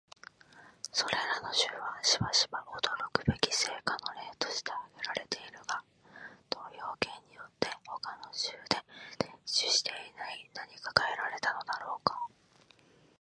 [0.91, 5.27] それらの州はしばしば驚くべき成果の例として挙げられる
[5.67, 5.83] が、
[6.49, 8.81] 投票権によって他の州で
[9.19, 12.19] 享受していない何かが得られたのだろうか？